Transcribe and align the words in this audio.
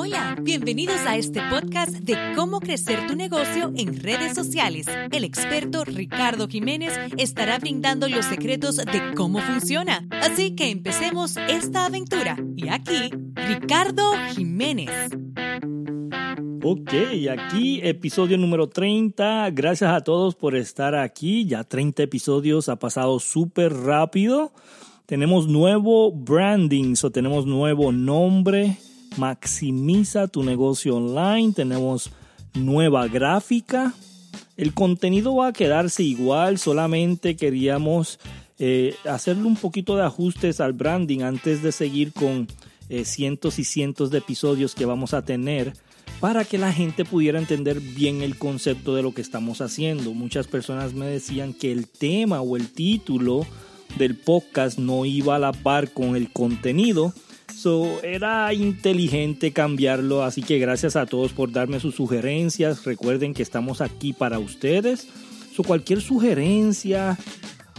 Hola, 0.00 0.36
bienvenidos 0.40 1.00
a 1.08 1.16
este 1.16 1.40
podcast 1.50 1.90
de 1.90 2.16
cómo 2.36 2.60
crecer 2.60 3.08
tu 3.08 3.16
negocio 3.16 3.72
en 3.74 4.00
redes 4.00 4.32
sociales. 4.32 4.86
El 5.10 5.24
experto 5.24 5.84
Ricardo 5.84 6.46
Jiménez 6.46 6.92
estará 7.16 7.58
brindando 7.58 8.08
los 8.08 8.24
secretos 8.24 8.76
de 8.76 9.12
cómo 9.16 9.40
funciona. 9.40 10.06
Así 10.12 10.54
que 10.54 10.70
empecemos 10.70 11.36
esta 11.48 11.86
aventura. 11.86 12.36
Y 12.54 12.68
aquí, 12.68 13.10
Ricardo 13.34 14.04
Jiménez. 14.36 15.10
Ok, 16.62 16.92
aquí 17.28 17.80
episodio 17.82 18.38
número 18.38 18.68
30. 18.68 19.50
Gracias 19.50 19.90
a 19.90 20.02
todos 20.02 20.36
por 20.36 20.54
estar 20.54 20.94
aquí. 20.94 21.44
Ya 21.44 21.64
30 21.64 22.04
episodios, 22.04 22.68
ha 22.68 22.76
pasado 22.76 23.18
súper 23.18 23.74
rápido. 23.74 24.52
Tenemos 25.06 25.48
nuevo 25.48 26.12
branding, 26.12 26.94
o 27.02 27.10
tenemos 27.10 27.46
nuevo 27.46 27.90
nombre. 27.90 28.78
Maximiza 29.18 30.28
tu 30.28 30.42
negocio 30.42 30.96
online. 30.96 31.52
Tenemos 31.52 32.10
nueva 32.54 33.06
gráfica. 33.08 33.94
El 34.56 34.74
contenido 34.74 35.36
va 35.36 35.48
a 35.48 35.52
quedarse 35.52 36.02
igual, 36.02 36.58
solamente 36.58 37.36
queríamos 37.36 38.18
eh, 38.58 38.96
hacerle 39.08 39.44
un 39.44 39.54
poquito 39.54 39.96
de 39.96 40.02
ajustes 40.02 40.60
al 40.60 40.72
branding 40.72 41.20
antes 41.20 41.62
de 41.62 41.70
seguir 41.70 42.12
con 42.12 42.48
eh, 42.88 43.04
cientos 43.04 43.60
y 43.60 43.64
cientos 43.64 44.10
de 44.10 44.18
episodios 44.18 44.74
que 44.74 44.84
vamos 44.84 45.14
a 45.14 45.22
tener 45.22 45.74
para 46.20 46.44
que 46.44 46.58
la 46.58 46.72
gente 46.72 47.04
pudiera 47.04 47.38
entender 47.38 47.80
bien 47.80 48.22
el 48.22 48.36
concepto 48.36 48.96
de 48.96 49.02
lo 49.02 49.14
que 49.14 49.20
estamos 49.20 49.60
haciendo. 49.60 50.12
Muchas 50.12 50.48
personas 50.48 50.92
me 50.92 51.06
decían 51.06 51.52
que 51.52 51.70
el 51.70 51.86
tema 51.86 52.40
o 52.40 52.56
el 52.56 52.72
título 52.72 53.46
del 53.96 54.16
podcast 54.16 54.78
no 54.78 55.04
iba 55.04 55.36
a 55.36 55.38
la 55.38 55.52
par 55.52 55.92
con 55.92 56.16
el 56.16 56.32
contenido. 56.32 57.12
So, 57.58 58.00
era 58.04 58.54
inteligente 58.54 59.52
cambiarlo, 59.52 60.22
así 60.22 60.42
que 60.42 60.60
gracias 60.60 60.94
a 60.94 61.06
todos 61.06 61.32
por 61.32 61.50
darme 61.50 61.80
sus 61.80 61.96
sugerencias. 61.96 62.84
Recuerden 62.84 63.34
que 63.34 63.42
estamos 63.42 63.80
aquí 63.80 64.12
para 64.12 64.38
ustedes. 64.38 65.08
So, 65.56 65.64
cualquier 65.64 66.00
sugerencia, 66.00 67.18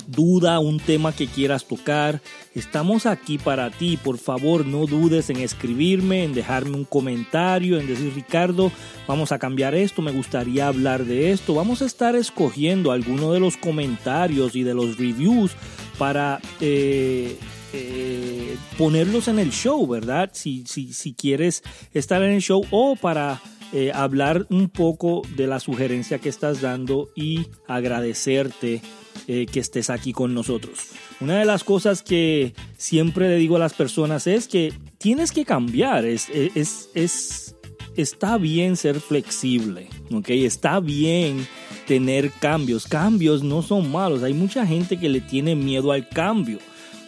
duda, 0.05 0.59
un 0.59 0.81
tema 0.81 1.13
que 1.13 1.27
quieras 1.27 1.65
tocar, 1.65 2.19
estamos 2.55 3.05
aquí 3.05 3.37
para 3.37 3.71
ti. 3.71 3.95
Por 3.95 4.17
favor, 4.17 4.65
no 4.65 4.85
dudes 4.85 5.29
en 5.29 5.37
escribirme, 5.37 6.25
en 6.25 6.33
dejarme 6.33 6.75
un 6.75 6.83
comentario, 6.83 7.79
en 7.79 7.87
decir, 7.87 8.11
Ricardo, 8.13 8.73
vamos 9.07 9.31
a 9.31 9.39
cambiar 9.39 9.75
esto, 9.75 10.01
me 10.01 10.11
gustaría 10.11 10.67
hablar 10.67 11.05
de 11.05 11.31
esto. 11.31 11.55
Vamos 11.55 11.81
a 11.81 11.85
estar 11.85 12.17
escogiendo 12.17 12.91
algunos 12.91 13.31
de 13.31 13.39
los 13.39 13.55
comentarios 13.55 14.57
y 14.57 14.63
de 14.63 14.73
los 14.73 14.97
reviews 14.97 15.53
para 15.97 16.41
eh, 16.59 17.37
eh, 17.73 18.57
ponerlos 18.77 19.27
en 19.27 19.39
el 19.39 19.51
show, 19.51 19.85
¿verdad? 19.87 20.31
Si, 20.33 20.63
si, 20.65 20.93
si 20.93 21.13
quieres 21.13 21.63
estar 21.93 22.21
en 22.23 22.31
el 22.31 22.41
show 22.41 22.65
o 22.71 22.95
para 22.95 23.41
eh, 23.73 23.91
hablar 23.93 24.47
un 24.49 24.69
poco 24.69 25.21
de 25.35 25.47
la 25.47 25.59
sugerencia 25.59 26.19
que 26.19 26.29
estás 26.29 26.61
dando 26.61 27.09
y 27.15 27.47
agradecerte 27.67 28.81
que 29.27 29.59
estés 29.59 29.91
aquí 29.91 30.11
con 30.11 30.33
nosotros. 30.33 30.79
Una 31.19 31.37
de 31.37 31.45
las 31.45 31.63
cosas 31.63 32.01
que 32.01 32.55
siempre 32.77 33.29
le 33.29 33.35
digo 33.35 33.57
a 33.57 33.59
las 33.59 33.75
personas 33.75 34.25
es 34.25 34.47
que 34.47 34.73
tienes 34.97 35.31
que 35.31 35.45
cambiar, 35.45 36.05
es, 36.05 36.29
es, 36.29 36.89
es 36.95 37.55
está 37.95 38.37
bien 38.37 38.75
ser 38.75 38.99
flexible, 38.99 39.87
¿ok? 40.11 40.29
Está 40.29 40.79
bien 40.79 41.45
tener 41.87 42.31
cambios. 42.31 42.87
Cambios 42.87 43.43
no 43.43 43.61
son 43.61 43.91
malos. 43.91 44.23
Hay 44.23 44.33
mucha 44.33 44.65
gente 44.65 44.97
que 44.97 45.09
le 45.09 45.21
tiene 45.21 45.55
miedo 45.55 45.91
al 45.91 46.07
cambio. 46.07 46.59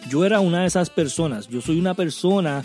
Yo 0.08 0.24
era 0.24 0.40
una 0.40 0.62
de 0.62 0.66
esas 0.66 0.90
personas. 0.90 1.48
Yo 1.48 1.60
soy 1.60 1.78
una 1.78 1.94
persona, 1.94 2.64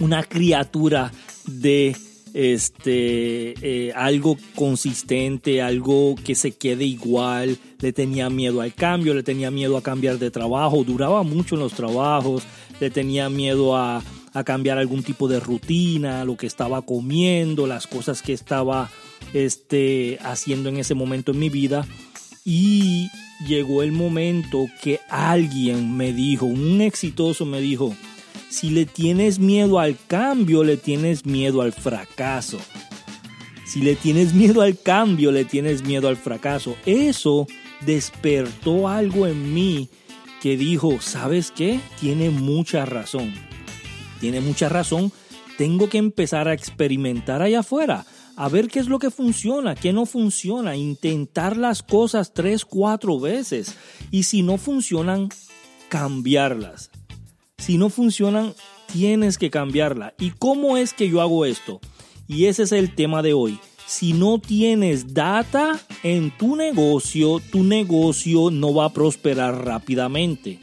una 0.00 0.22
criatura 0.22 1.12
de 1.46 1.96
este 2.34 3.54
eh, 3.60 3.92
algo 3.94 4.38
consistente, 4.54 5.60
algo 5.60 6.14
que 6.16 6.34
se 6.34 6.52
quede 6.52 6.84
igual. 6.84 7.58
Le 7.80 7.92
tenía 7.92 8.30
miedo 8.30 8.60
al 8.60 8.74
cambio, 8.74 9.14
le 9.14 9.22
tenía 9.22 9.50
miedo 9.50 9.76
a 9.76 9.82
cambiar 9.82 10.18
de 10.18 10.30
trabajo. 10.30 10.84
Duraba 10.84 11.22
mucho 11.22 11.54
en 11.54 11.60
los 11.60 11.74
trabajos. 11.74 12.44
Le 12.80 12.90
tenía 12.90 13.28
miedo 13.28 13.76
a, 13.76 14.02
a 14.32 14.44
cambiar 14.44 14.78
algún 14.78 15.02
tipo 15.02 15.28
de 15.28 15.40
rutina, 15.40 16.24
lo 16.24 16.36
que 16.36 16.46
estaba 16.46 16.82
comiendo, 16.82 17.66
las 17.66 17.86
cosas 17.86 18.22
que 18.22 18.32
estaba 18.32 18.90
este, 19.34 20.18
haciendo 20.22 20.68
en 20.68 20.78
ese 20.78 20.94
momento 20.94 21.32
en 21.32 21.38
mi 21.38 21.48
vida. 21.48 21.86
Y 22.44 23.08
llegó 23.46 23.82
el 23.82 23.92
momento 23.92 24.66
que 24.82 25.00
alguien 25.08 25.96
me 25.96 26.12
dijo, 26.12 26.46
un 26.46 26.80
exitoso 26.80 27.46
me 27.46 27.60
dijo, 27.60 27.94
si 28.48 28.70
le 28.70 28.84
tienes 28.84 29.38
miedo 29.38 29.78
al 29.78 29.96
cambio, 30.08 30.64
le 30.64 30.76
tienes 30.76 31.24
miedo 31.24 31.62
al 31.62 31.72
fracaso. 31.72 32.58
Si 33.64 33.80
le 33.80 33.94
tienes 33.94 34.34
miedo 34.34 34.60
al 34.62 34.78
cambio, 34.78 35.30
le 35.30 35.44
tienes 35.44 35.84
miedo 35.84 36.08
al 36.08 36.16
fracaso. 36.16 36.76
Eso 36.84 37.46
despertó 37.86 38.88
algo 38.88 39.26
en 39.26 39.54
mí 39.54 39.88
que 40.40 40.56
dijo, 40.56 41.00
¿sabes 41.00 41.52
qué? 41.52 41.80
Tiene 42.00 42.30
mucha 42.30 42.84
razón. 42.84 43.32
Tiene 44.20 44.40
mucha 44.40 44.68
razón. 44.68 45.12
Tengo 45.58 45.88
que 45.88 45.98
empezar 45.98 46.48
a 46.48 46.54
experimentar 46.54 47.40
allá 47.40 47.60
afuera 47.60 48.04
a 48.36 48.48
ver 48.48 48.68
qué 48.68 48.78
es 48.78 48.88
lo 48.88 48.98
que 48.98 49.10
funciona, 49.10 49.74
qué 49.74 49.92
no 49.92 50.06
funciona, 50.06 50.76
intentar 50.76 51.56
las 51.56 51.82
cosas 51.82 52.32
tres, 52.32 52.64
cuatro 52.64 53.20
veces 53.20 53.76
y 54.10 54.24
si 54.24 54.42
no 54.42 54.58
funcionan, 54.58 55.28
cambiarlas. 55.88 56.90
Si 57.58 57.78
no 57.78 57.90
funcionan, 57.90 58.54
tienes 58.92 59.38
que 59.38 59.50
cambiarla. 59.50 60.14
¿Y 60.18 60.30
cómo 60.30 60.76
es 60.76 60.92
que 60.92 61.08
yo 61.08 61.20
hago 61.20 61.44
esto? 61.44 61.80
Y 62.26 62.46
ese 62.46 62.64
es 62.64 62.72
el 62.72 62.94
tema 62.94 63.22
de 63.22 63.34
hoy. 63.34 63.58
Si 63.86 64.12
no 64.12 64.38
tienes 64.38 65.12
data 65.12 65.78
en 66.02 66.36
tu 66.36 66.56
negocio, 66.56 67.40
tu 67.50 67.62
negocio 67.62 68.50
no 68.50 68.72
va 68.72 68.86
a 68.86 68.92
prosperar 68.92 69.64
rápidamente. 69.64 70.58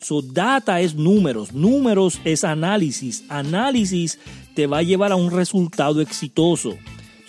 So, 0.00 0.20
data 0.20 0.80
es 0.80 0.96
números, 0.96 1.52
números 1.52 2.20
es 2.24 2.42
análisis, 2.42 3.24
análisis 3.28 4.18
te 4.54 4.66
va 4.66 4.78
a 4.78 4.82
llevar 4.82 5.12
a 5.12 5.16
un 5.16 5.30
resultado 5.30 6.00
exitoso 6.00 6.76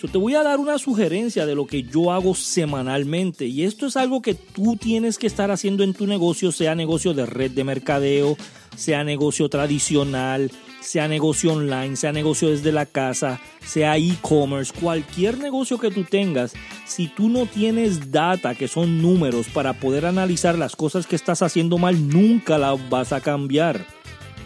te 0.08 0.18
voy 0.18 0.34
a 0.34 0.42
dar 0.42 0.58
una 0.58 0.78
sugerencia 0.78 1.46
de 1.46 1.54
lo 1.54 1.66
que 1.66 1.82
yo 1.82 2.12
hago 2.12 2.34
semanalmente 2.34 3.46
y 3.46 3.64
esto 3.64 3.86
es 3.86 3.96
algo 3.96 4.22
que 4.22 4.34
tú 4.34 4.76
tienes 4.76 5.18
que 5.18 5.26
estar 5.26 5.50
haciendo 5.50 5.82
en 5.84 5.94
tu 5.94 6.06
negocio, 6.06 6.52
sea 6.52 6.74
negocio 6.74 7.14
de 7.14 7.26
red 7.26 7.50
de 7.52 7.64
mercadeo, 7.64 8.36
sea 8.76 9.04
negocio 9.04 9.48
tradicional, 9.48 10.50
sea 10.80 11.08
negocio 11.08 11.52
online, 11.52 11.96
sea 11.96 12.12
negocio 12.12 12.50
desde 12.50 12.72
la 12.72 12.86
casa, 12.86 13.40
sea 13.64 13.96
e-commerce, 13.96 14.72
cualquier 14.78 15.38
negocio 15.38 15.78
que 15.78 15.90
tú 15.90 16.04
tengas, 16.04 16.52
si 16.86 17.08
tú 17.08 17.28
no 17.28 17.46
tienes 17.46 18.10
data, 18.10 18.54
que 18.54 18.68
son 18.68 19.00
números, 19.00 19.46
para 19.48 19.72
poder 19.74 20.06
analizar 20.06 20.58
las 20.58 20.76
cosas 20.76 21.06
que 21.06 21.16
estás 21.16 21.42
haciendo 21.42 21.78
mal, 21.78 22.08
nunca 22.08 22.58
las 22.58 22.88
vas 22.90 23.12
a 23.12 23.20
cambiar. 23.20 23.86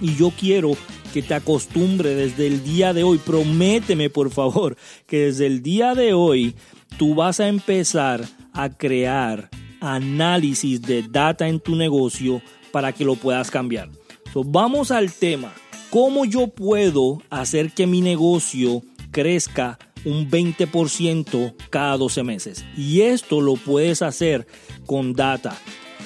Y 0.00 0.14
yo 0.14 0.30
quiero 0.30 0.72
que 1.12 1.22
te 1.22 1.34
acostumbre 1.34 2.14
desde 2.14 2.46
el 2.46 2.62
día 2.62 2.92
de 2.92 3.02
hoy. 3.02 3.18
Prométeme, 3.18 4.10
por 4.10 4.30
favor, 4.30 4.76
que 5.06 5.26
desde 5.26 5.46
el 5.46 5.62
día 5.62 5.94
de 5.94 6.12
hoy 6.12 6.54
tú 6.96 7.14
vas 7.14 7.40
a 7.40 7.48
empezar 7.48 8.24
a 8.52 8.68
crear 8.70 9.50
análisis 9.80 10.82
de 10.82 11.02
data 11.02 11.48
en 11.48 11.60
tu 11.60 11.76
negocio 11.76 12.42
para 12.72 12.92
que 12.92 13.04
lo 13.04 13.16
puedas 13.16 13.50
cambiar. 13.50 13.88
vamos 14.34 14.90
al 14.90 15.12
tema. 15.12 15.52
¿Cómo 15.90 16.26
yo 16.26 16.48
puedo 16.48 17.22
hacer 17.30 17.72
que 17.72 17.86
mi 17.86 18.02
negocio 18.02 18.82
crezca 19.10 19.78
un 20.04 20.30
20% 20.30 21.54
cada 21.70 21.96
12 21.96 22.22
meses? 22.24 22.64
Y 22.76 23.00
esto 23.00 23.40
lo 23.40 23.54
puedes 23.54 24.02
hacer 24.02 24.46
con 24.86 25.14
data 25.14 25.56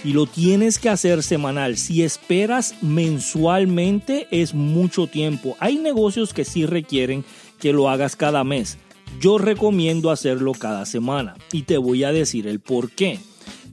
y 0.05 0.13
lo 0.13 0.27
tienes 0.27 0.79
que 0.79 0.89
hacer 0.89 1.23
semanal. 1.23 1.77
Si 1.77 2.03
esperas 2.03 2.75
mensualmente 2.83 4.27
es 4.31 4.55
mucho 4.55 5.07
tiempo. 5.07 5.57
Hay 5.61 5.79
negocios 5.79 6.35
que 6.35 6.45
sí 6.45 6.67
requieren 6.67 7.25
que 7.59 7.73
lo 7.73 7.89
hagas 7.89 8.17
cada 8.17 8.45
mes. 8.45 8.79
Yo 9.21 9.39
recomiendo 9.39 10.11
hacerlo 10.11 10.53
cada 10.53 10.87
semana 10.87 11.37
y 11.53 11.63
te 11.63 11.79
voy 11.79 12.05
a 12.05 12.13
decir 12.13 12.47
el 12.47 12.61
por 12.61 12.91
qué. 12.91 13.21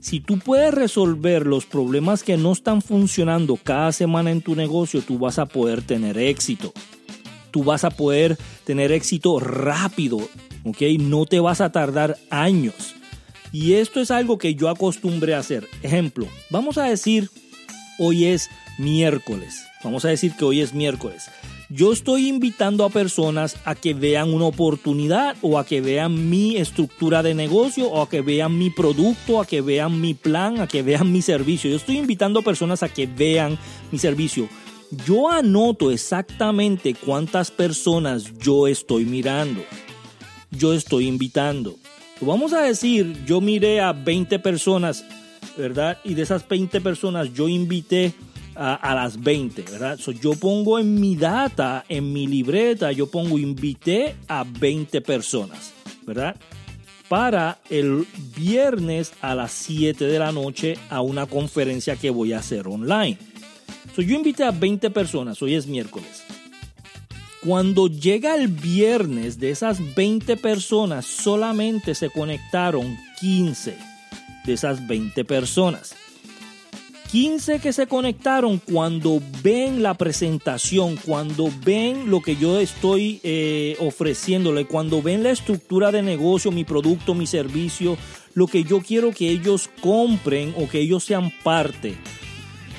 Si 0.00 0.20
tú 0.20 0.38
puedes 0.38 0.72
resolver 0.72 1.46
los 1.46 1.66
problemas 1.66 2.22
que 2.22 2.36
no 2.36 2.52
están 2.52 2.80
funcionando 2.80 3.56
cada 3.56 3.92
semana 3.92 4.30
en 4.30 4.40
tu 4.40 4.54
negocio, 4.54 5.02
tú 5.02 5.18
vas 5.18 5.38
a 5.38 5.46
poder 5.46 5.82
tener 5.82 6.18
éxito. 6.18 6.72
Tú 7.50 7.64
vas 7.64 7.84
a 7.84 7.90
poder 7.90 8.38
tener 8.64 8.92
éxito 8.92 9.40
rápido, 9.40 10.18
¿ok? 10.64 10.82
No 11.00 11.26
te 11.26 11.40
vas 11.40 11.60
a 11.60 11.72
tardar 11.72 12.16
años. 12.30 12.94
Y 13.52 13.74
esto 13.74 14.00
es 14.00 14.10
algo 14.10 14.38
que 14.38 14.54
yo 14.54 14.68
acostumbré 14.68 15.34
a 15.34 15.38
hacer. 15.38 15.68
Ejemplo, 15.82 16.26
vamos 16.50 16.78
a 16.78 16.84
decir, 16.84 17.30
hoy 17.98 18.26
es 18.26 18.48
miércoles. 18.78 19.64
Vamos 19.82 20.04
a 20.04 20.08
decir 20.08 20.32
que 20.36 20.44
hoy 20.44 20.60
es 20.60 20.74
miércoles. 20.74 21.30
Yo 21.72 21.92
estoy 21.92 22.28
invitando 22.28 22.84
a 22.84 22.90
personas 22.90 23.56
a 23.64 23.76
que 23.76 23.94
vean 23.94 24.34
una 24.34 24.46
oportunidad 24.46 25.36
o 25.40 25.58
a 25.58 25.64
que 25.64 25.80
vean 25.80 26.28
mi 26.28 26.56
estructura 26.56 27.22
de 27.22 27.34
negocio 27.34 27.88
o 27.88 28.02
a 28.02 28.08
que 28.08 28.22
vean 28.22 28.58
mi 28.58 28.70
producto, 28.70 29.40
a 29.40 29.46
que 29.46 29.60
vean 29.60 30.00
mi 30.00 30.14
plan, 30.14 30.60
a 30.60 30.66
que 30.66 30.82
vean 30.82 31.12
mi 31.12 31.22
servicio. 31.22 31.70
Yo 31.70 31.76
estoy 31.76 31.98
invitando 31.98 32.40
a 32.40 32.42
personas 32.42 32.82
a 32.82 32.88
que 32.88 33.06
vean 33.06 33.56
mi 33.92 33.98
servicio. 33.98 34.48
yo 35.06 35.30
anoto 35.30 35.92
exactamente 35.92 36.94
cuántas 36.94 37.52
personas 37.52 38.24
yo 38.38 38.66
estoy 38.66 39.04
mirando, 39.04 39.62
yo 40.50 40.74
estoy 40.74 41.06
invitando. 41.06 41.76
Vamos 42.22 42.52
a 42.52 42.60
decir, 42.60 43.24
yo 43.24 43.40
miré 43.40 43.80
a 43.80 43.92
20 43.92 44.38
personas, 44.40 45.04
¿verdad? 45.56 45.98
Y 46.04 46.14
de 46.14 46.22
esas 46.22 46.46
20 46.46 46.80
personas 46.82 47.32
yo 47.32 47.48
invité 47.48 48.12
a, 48.54 48.94
las 48.94 49.18
20, 49.18 49.62
¿verdad? 49.62 49.98
yo 50.20 50.34
pongo 50.34 50.78
en 50.78 51.00
mi 51.00 51.16
data, 51.16 51.84
en 51.88 52.12
mi 52.12 52.26
libreta, 52.26 52.92
yo 52.92 53.10
pongo 53.10 53.38
invité 53.38 54.16
a 54.28 54.44
20 54.44 55.00
personas, 55.00 55.72
¿verdad? 56.06 56.36
Para 57.08 57.58
el 57.70 58.06
viernes 58.36 59.14
a 59.22 59.34
las 59.34 59.52
7 59.52 60.04
de 60.04 60.18
la 60.18 60.30
noche 60.30 60.76
a 60.90 61.00
una 61.00 61.24
conferencia 61.24 61.96
que 61.96 62.10
voy 62.10 62.34
a 62.34 62.40
hacer 62.40 62.68
online. 62.68 63.16
So, 63.96 64.02
yo 64.02 64.14
invité 64.14 64.44
a 64.44 64.50
20 64.50 64.90
personas, 64.90 65.40
hoy 65.40 65.54
es 65.54 65.66
miércoles. 65.66 66.22
Cuando 67.44 67.86
llega 67.86 68.34
el 68.34 68.48
viernes, 68.48 69.40
de 69.40 69.50
esas 69.50 69.94
20 69.94 70.36
personas, 70.36 71.06
solamente 71.06 71.94
se 71.94 72.10
conectaron 72.10 72.98
15 73.18 73.76
de 74.44 74.52
esas 74.52 74.86
20 74.86 75.24
personas. 75.24 75.94
15 77.10 77.58
que 77.58 77.72
se 77.72 77.86
conectaron 77.86 78.58
cuando 78.58 79.22
ven 79.42 79.82
la 79.82 79.94
presentación, 79.94 80.96
cuando 80.96 81.50
ven 81.64 82.10
lo 82.10 82.20
que 82.20 82.36
yo 82.36 82.60
estoy 82.60 83.20
eh, 83.24 83.76
ofreciéndole, 83.80 84.66
cuando 84.66 85.02
ven 85.02 85.22
la 85.22 85.30
estructura 85.30 85.90
de 85.90 86.02
negocio, 86.02 86.52
mi 86.52 86.64
producto, 86.64 87.14
mi 87.14 87.26
servicio, 87.26 87.96
lo 88.34 88.46
que 88.46 88.64
yo 88.64 88.80
quiero 88.80 89.12
que 89.12 89.30
ellos 89.30 89.70
compren 89.80 90.54
o 90.56 90.68
que 90.68 90.78
ellos 90.78 91.02
sean 91.02 91.32
parte. 91.42 91.96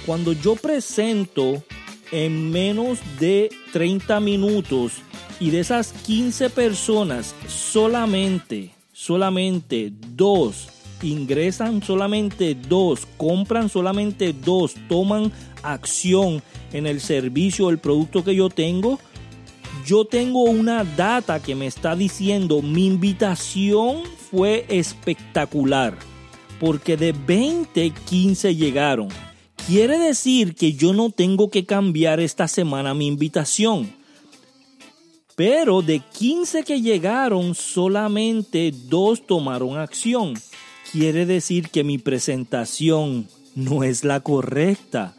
Cuando 0.06 0.34
yo 0.34 0.56
presento 0.56 1.64
en 2.12 2.52
menos 2.52 3.00
de 3.20 3.50
30 3.74 4.20
minutos 4.20 4.94
y 5.40 5.50
de 5.50 5.60
esas 5.62 5.94
15 5.94 6.50
personas 6.50 7.36
solamente, 7.48 8.72
solamente 8.92 9.92
dos 10.10 10.68
ingresan 11.04 11.82
solamente 11.82 12.56
dos, 12.56 13.08
compran 13.18 13.70
solamente 13.70 14.34
dos, 14.34 14.76
toman 14.88 15.32
acción 15.64 16.42
en 16.74 16.88
el 16.88 17.02
servicio 17.02 17.68
o 17.68 17.70
el 17.70 17.80
producto 17.80 18.24
que 18.24 18.36
yo 18.36 18.50
tengo, 18.50 19.00
yo 19.86 20.06
tengo 20.06 20.44
una 20.44 20.84
data 20.84 21.42
que 21.42 21.56
me 21.56 21.68
está 21.68 21.96
diciendo 21.96 22.62
mi 22.62 22.88
invitación 22.88 24.04
fue 24.30 24.66
espectacular, 24.70 25.98
porque 26.60 26.98
de 26.98 27.14
20, 27.14 27.92
15 27.92 28.56
llegaron. 28.56 29.10
Quiere 29.68 29.98
decir 29.98 30.56
que 30.56 30.74
yo 30.74 30.94
no 30.94 31.12
tengo 31.12 31.50
que 31.50 31.66
cambiar 31.66 32.20
esta 32.20 32.48
semana 32.48 32.94
mi 32.94 33.08
invitación. 33.08 33.94
Pero 35.36 35.82
de 35.82 36.00
15 36.00 36.64
que 36.64 36.82
llegaron, 36.82 37.56
solamente 37.56 38.74
dos 38.90 39.26
tomaron 39.26 39.78
acción 39.78 40.34
quiere 40.92 41.26
decir 41.26 41.70
que 41.70 41.84
mi 41.84 41.98
presentación 41.98 43.28
no 43.56 43.84
es 43.84 44.04
la 44.04 44.20
correcta. 44.20 45.16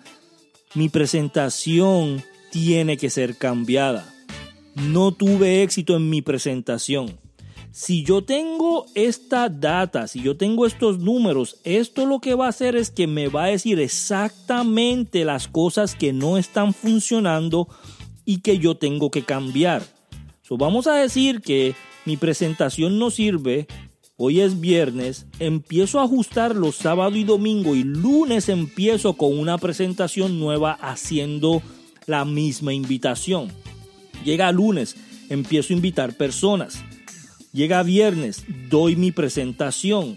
Mi 0.74 0.88
presentación 0.88 2.22
tiene 2.50 2.96
que 2.96 3.10
ser 3.10 3.36
cambiada. 3.36 4.12
No 4.74 5.12
tuve 5.12 5.62
éxito 5.62 5.96
en 5.96 6.10
mi 6.10 6.22
presentación. 6.22 7.18
Si 7.72 8.02
yo 8.04 8.22
tengo 8.22 8.84
esta 8.94 9.48
data, 9.48 10.06
si 10.06 10.20
yo 10.20 10.36
tengo 10.36 10.66
estos 10.66 10.98
números, 10.98 11.56
esto 11.64 12.04
lo 12.04 12.20
que 12.20 12.34
va 12.34 12.46
a 12.46 12.50
hacer 12.50 12.76
es 12.76 12.90
que 12.90 13.06
me 13.06 13.28
va 13.28 13.44
a 13.44 13.48
decir 13.48 13.80
exactamente 13.80 15.24
las 15.24 15.48
cosas 15.48 15.94
que 15.94 16.12
no 16.12 16.36
están 16.36 16.74
funcionando 16.74 17.68
y 18.26 18.40
que 18.42 18.58
yo 18.58 18.76
tengo 18.76 19.10
que 19.10 19.22
cambiar. 19.22 19.82
vamos 20.50 20.86
a 20.86 20.96
decir 20.96 21.40
que 21.40 21.74
mi 22.04 22.18
presentación 22.18 22.98
no 22.98 23.10
sirve 23.10 23.66
Hoy 24.24 24.40
es 24.40 24.60
viernes, 24.60 25.26
empiezo 25.40 25.98
a 25.98 26.04
ajustar 26.04 26.54
los 26.54 26.76
sábado 26.76 27.16
y 27.16 27.24
domingo 27.24 27.74
y 27.74 27.82
lunes 27.82 28.48
empiezo 28.50 29.14
con 29.14 29.36
una 29.36 29.58
presentación 29.58 30.38
nueva 30.38 30.72
haciendo 30.72 31.62
la 32.06 32.24
misma 32.24 32.72
invitación. 32.74 33.48
Llega 34.24 34.52
lunes, 34.52 34.96
empiezo 35.28 35.72
a 35.72 35.76
invitar 35.76 36.16
personas. 36.16 36.84
Llega 37.52 37.82
viernes, 37.82 38.44
doy 38.70 38.96
mi 38.96 39.12
presentación. 39.12 40.16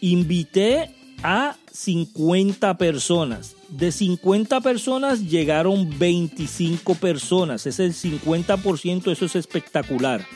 Invité 0.00 0.90
a 1.22 1.56
50 1.72 2.76
personas. 2.78 3.54
De 3.68 3.92
50 3.92 4.60
personas 4.60 5.20
llegaron 5.20 5.96
25 5.98 6.96
personas. 6.96 7.66
Es 7.66 7.78
el 7.78 7.94
50%, 7.94 9.12
eso 9.12 9.24
es 9.24 9.36
espectacular. 9.36 10.26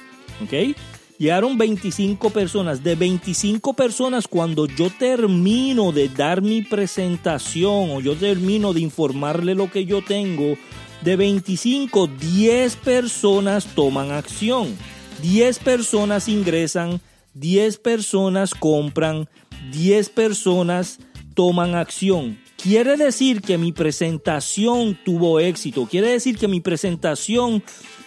¿Ok? 0.40 0.76
Llegaron 1.19 1.58
25 1.58 2.31
personas. 2.31 2.84
De 2.84 2.94
25 2.94 3.75
personas, 3.75 4.29
cuando 4.29 4.67
yo 4.67 4.91
termino 4.96 5.91
de 5.91 6.08
dar 6.08 6.41
mi 6.41 6.62
presentación 6.62 7.91
o 7.91 8.00
yo 8.00 8.14
termino 8.14 8.73
de 8.73 8.81
informarle 8.81 9.56
lo 9.56 9.69
que 9.69 9.84
yo 9.84 10.05
tengo, 10.05 10.56
de 11.02 11.17
25, 11.17 12.06
10 12.06 12.76
personas 12.76 13.67
toman 13.75 14.12
acción. 14.12 14.76
10 15.23 15.59
personas 15.61 16.29
ingresan, 16.29 17.00
10 17.35 17.79
personas 17.79 18.55
compran, 18.55 19.29
10 19.73 20.11
personas 20.11 20.99
toman 21.35 21.75
acción. 21.75 22.38
Quiere 22.61 22.97
decir 22.97 23.41
que 23.41 23.59
mi 23.59 23.73
presentación 23.73 24.99
tuvo 25.05 25.38
éxito. 25.38 25.87
Quiere 25.87 26.11
decir 26.11 26.38
que 26.38 26.49
mi 26.49 26.61
presentación 26.61 27.62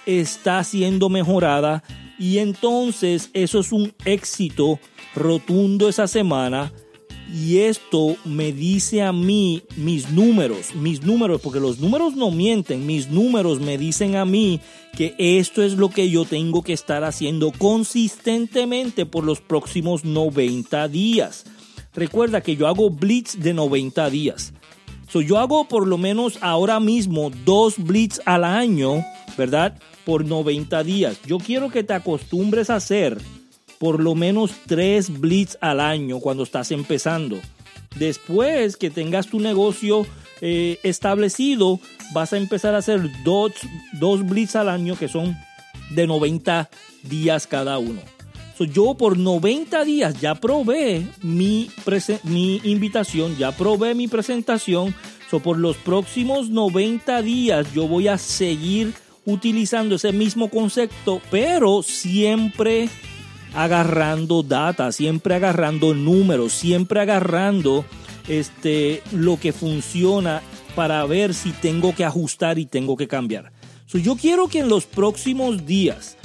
está 0.05 0.63
siendo 0.63 1.09
mejorada 1.09 1.83
y 2.19 2.39
entonces 2.39 3.29
eso 3.33 3.59
es 3.59 3.71
un 3.71 3.93
éxito 4.03 4.79
rotundo 5.15 5.87
esa 5.87 6.07
semana. 6.07 6.71
Y 7.33 7.59
esto 7.59 8.17
me 8.25 8.51
dice 8.51 9.01
a 9.01 9.13
mí 9.13 9.63
mis 9.77 10.09
números, 10.11 10.75
mis 10.75 11.03
números, 11.03 11.39
porque 11.41 11.59
los 11.59 11.79
números 11.79 12.15
no 12.15 12.29
mienten, 12.29 12.85
mis 12.85 13.09
números 13.09 13.61
me 13.61 13.77
dicen 13.77 14.17
a 14.17 14.25
mí 14.25 14.59
que 14.97 15.15
esto 15.17 15.63
es 15.63 15.73
lo 15.73 15.89
que 15.89 16.09
yo 16.09 16.25
tengo 16.25 16.61
que 16.61 16.73
estar 16.73 17.03
haciendo 17.03 17.51
consistentemente 17.51 19.05
por 19.05 19.23
los 19.23 19.39
próximos 19.39 20.03
90 20.03 20.87
días. 20.89 21.45
Recuerda 21.93 22.41
que 22.41 22.55
yo 22.55 22.67
hago 22.67 22.89
blitz 22.89 23.37
de 23.39 23.53
90 23.53 24.09
días. 24.09 24.53
So, 25.07 25.21
yo 25.21 25.39
hago 25.39 25.67
por 25.67 25.87
lo 25.87 25.97
menos 25.97 26.37
ahora 26.41 26.79
mismo 26.79 27.31
dos 27.45 27.75
blitz 27.77 28.21
al 28.25 28.43
año, 28.43 29.05
¿verdad? 29.37 29.77
por 30.05 30.25
90 30.25 30.83
días. 30.83 31.19
Yo 31.25 31.37
quiero 31.37 31.69
que 31.69 31.83
te 31.83 31.93
acostumbres 31.93 32.69
a 32.69 32.75
hacer 32.75 33.17
por 33.81 33.99
lo 33.99 34.13
menos 34.13 34.51
tres 34.67 35.19
blitz 35.19 35.57
al 35.59 35.79
año 35.79 36.19
cuando 36.19 36.43
estás 36.43 36.69
empezando. 36.69 37.39
Después 37.95 38.77
que 38.77 38.91
tengas 38.91 39.25
tu 39.25 39.39
negocio 39.39 40.05
eh, 40.39 40.77
establecido, 40.83 41.79
vas 42.13 42.31
a 42.31 42.37
empezar 42.37 42.75
a 42.75 42.77
hacer 42.77 43.09
dos, 43.23 43.53
dos 43.93 44.23
blitz 44.23 44.55
al 44.55 44.69
año 44.69 44.95
que 44.95 45.07
son 45.07 45.35
de 45.89 46.05
90 46.05 46.69
días 47.01 47.47
cada 47.47 47.79
uno. 47.79 48.01
yo 48.59 48.93
por 48.93 49.17
90 49.17 49.83
días 49.83 50.21
ya 50.21 50.35
probé 50.35 51.03
mi, 51.23 51.71
mi 52.21 52.61
invitación, 52.63 53.35
ya 53.35 53.51
probé 53.51 53.95
mi 53.95 54.07
presentación. 54.07 54.93
So, 55.31 55.39
por 55.39 55.57
los 55.57 55.75
próximos 55.77 56.51
90 56.51 57.23
días 57.23 57.73
yo 57.73 57.87
voy 57.87 58.09
a 58.09 58.19
seguir 58.19 58.93
utilizando 59.25 59.95
ese 59.95 60.11
mismo 60.11 60.51
concepto, 60.51 61.19
pero 61.31 61.81
siempre 61.81 62.89
agarrando 63.53 64.43
data, 64.43 64.91
siempre 64.91 65.35
agarrando 65.35 65.93
números, 65.93 66.53
siempre 66.53 67.01
agarrando 67.01 67.85
este, 68.27 69.01
lo 69.11 69.39
que 69.39 69.53
funciona 69.53 70.41
para 70.75 71.05
ver 71.05 71.33
si 71.33 71.51
tengo 71.51 71.93
que 71.93 72.05
ajustar 72.05 72.59
y 72.59 72.65
tengo 72.65 72.95
que 72.95 73.07
cambiar. 73.07 73.51
yo 73.87 74.15
quiero 74.15 74.47
que 74.47 74.59
en 74.59 74.69
los 74.69 74.85
próximos 74.85 75.65
días 75.65 76.17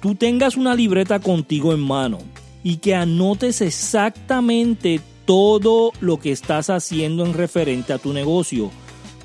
tú 0.00 0.14
tengas 0.14 0.56
una 0.56 0.74
libreta 0.74 1.18
contigo 1.18 1.72
en 1.72 1.80
mano 1.80 2.18
y 2.62 2.76
que 2.76 2.94
anotes 2.94 3.60
exactamente 3.60 5.00
todo 5.24 5.92
lo 6.00 6.18
que 6.18 6.32
estás 6.32 6.70
haciendo 6.70 7.24
en 7.24 7.34
referente 7.34 7.92
a 7.92 7.98
tu 7.98 8.12
negocio. 8.12 8.70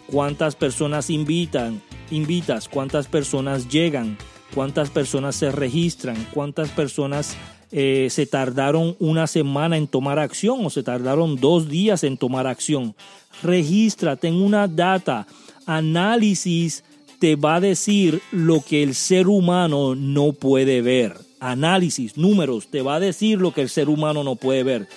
Cuántas 0.07 0.55
personas 0.55 1.09
invitan, 1.09 1.81
invitas, 2.11 2.69
cuántas 2.69 3.07
personas 3.07 3.67
llegan, 3.69 4.17
cuántas 4.55 4.89
personas 4.89 5.35
se 5.35 5.51
registran, 5.51 6.15
cuántas 6.33 6.69
personas 6.69 7.35
eh, 7.71 8.07
se 8.09 8.25
tardaron 8.25 8.95
una 9.00 9.27
semana 9.27 9.75
en 9.75 9.88
tomar 9.88 10.17
acción 10.17 10.65
o 10.65 10.69
se 10.69 10.81
tardaron 10.81 11.35
dos 11.35 11.67
días 11.67 12.05
en 12.05 12.17
tomar 12.17 12.47
acción. 12.47 12.95
Registra, 13.43 14.15
ten 14.15 14.35
una 14.35 14.67
data, 14.67 15.27
análisis 15.65 16.85
te 17.19 17.35
va 17.35 17.55
a 17.55 17.59
decir 17.59 18.21
lo 18.31 18.62
que 18.62 18.81
el 18.81 18.95
ser 18.95 19.27
humano 19.27 19.93
no 19.93 20.31
puede 20.31 20.81
ver. 20.81 21.17
Análisis, 21.39 22.17
números, 22.17 22.67
te 22.67 22.81
va 22.81 22.95
a 22.95 23.00
decir 23.00 23.39
lo 23.39 23.51
que 23.51 23.62
el 23.62 23.69
ser 23.69 23.89
humano 23.89 24.24
no 24.24 24.35
puede 24.35 24.63
ver. 24.63 24.88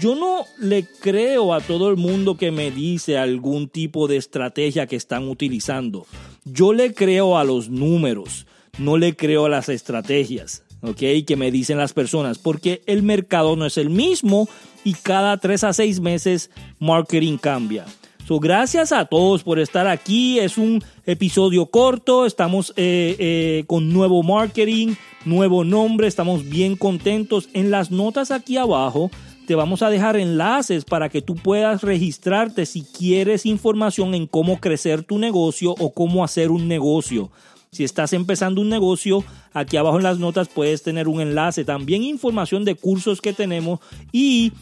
yo 0.00 0.14
no 0.14 0.44
le 0.58 0.86
creo 1.00 1.52
a 1.52 1.60
todo 1.60 1.90
el 1.90 1.96
mundo 1.96 2.36
que 2.36 2.50
me 2.50 2.70
dice 2.70 3.18
algún 3.18 3.68
tipo 3.68 4.08
de 4.08 4.16
estrategia 4.16 4.86
que 4.86 4.96
están 4.96 5.28
utilizando. 5.28 6.06
Yo 6.44 6.72
le 6.72 6.94
creo 6.94 7.36
a 7.36 7.44
los 7.44 7.68
números, 7.68 8.46
no 8.78 8.96
le 8.96 9.14
creo 9.14 9.46
a 9.46 9.48
las 9.48 9.68
estrategias, 9.68 10.62
¿ok? 10.80 11.26
Que 11.26 11.36
me 11.36 11.50
dicen 11.50 11.78
las 11.78 11.92
personas, 11.92 12.38
porque 12.38 12.82
el 12.86 13.02
mercado 13.02 13.56
no 13.56 13.66
es 13.66 13.76
el 13.76 13.90
mismo 13.90 14.48
y 14.84 14.94
cada 14.94 15.36
tres 15.38 15.64
a 15.64 15.72
seis 15.72 16.00
meses 16.00 16.50
marketing 16.78 17.38
cambia. 17.38 17.84
So, 18.26 18.38
gracias 18.38 18.92
a 18.92 19.04
todos 19.04 19.42
por 19.42 19.58
estar 19.58 19.88
aquí. 19.88 20.38
Es 20.38 20.56
un 20.56 20.82
episodio 21.06 21.66
corto. 21.66 22.24
Estamos 22.24 22.72
eh, 22.76 23.16
eh, 23.18 23.64
con 23.66 23.92
nuevo 23.92 24.22
marketing, 24.22 24.94
nuevo 25.24 25.64
nombre. 25.64 26.06
Estamos 26.06 26.48
bien 26.48 26.76
contentos. 26.76 27.48
En 27.52 27.72
las 27.72 27.90
notas 27.90 28.30
aquí 28.30 28.56
abajo 28.56 29.10
te 29.46 29.56
vamos 29.56 29.82
a 29.82 29.90
dejar 29.90 30.16
enlaces 30.16 30.84
para 30.84 31.08
que 31.08 31.20
tú 31.20 31.34
puedas 31.34 31.82
registrarte 31.82 32.64
si 32.64 32.84
quieres 32.84 33.44
información 33.44 34.14
en 34.14 34.28
cómo 34.28 34.60
crecer 34.60 35.02
tu 35.02 35.18
negocio 35.18 35.74
o 35.78 35.92
cómo 35.92 36.22
hacer 36.22 36.52
un 36.52 36.68
negocio. 36.68 37.32
Si 37.72 37.84
estás 37.84 38.12
empezando 38.12 38.60
un 38.60 38.68
negocio, 38.68 39.24
aquí 39.54 39.78
abajo 39.78 39.96
en 39.96 40.02
las 40.02 40.18
notas 40.18 40.48
puedes 40.48 40.82
tener 40.82 41.08
un 41.08 41.22
enlace. 41.22 41.64
También 41.64 42.02
información 42.02 42.66
de 42.66 42.74
cursos 42.74 43.22
que 43.22 43.32
tenemos 43.32 43.80
y 44.12 44.52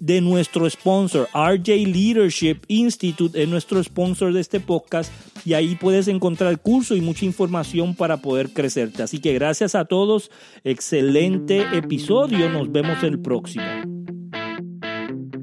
de 0.00 0.22
nuestro 0.22 0.68
sponsor, 0.70 1.28
RJ 1.34 1.86
Leadership 1.86 2.60
Institute, 2.68 3.40
es 3.40 3.46
nuestro 3.48 3.84
sponsor 3.84 4.32
de 4.32 4.40
este 4.40 4.60
podcast 4.60 5.12
y 5.44 5.52
ahí 5.52 5.76
puedes 5.76 6.08
encontrar 6.08 6.58
curso 6.58 6.96
y 6.96 7.02
mucha 7.02 7.26
información 7.26 7.94
para 7.94 8.16
poder 8.22 8.50
crecerte. 8.54 9.02
Así 9.02 9.18
que 9.18 9.34
gracias 9.34 9.74
a 9.74 9.84
todos, 9.84 10.30
excelente 10.64 11.66
episodio, 11.76 12.48
nos 12.48 12.72
vemos 12.72 13.02
el 13.02 13.20
próximo. 13.20 13.64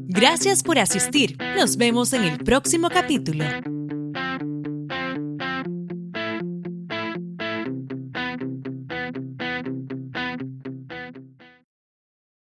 Gracias 0.07 0.63
por 0.63 0.79
asistir, 0.79 1.37
nos 1.55 1.77
vemos 1.77 2.13
en 2.13 2.23
el 2.23 2.39
próximo 2.39 2.89
capítulo. 2.89 3.45